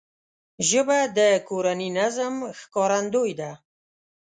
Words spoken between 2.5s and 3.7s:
ښکارندوی ده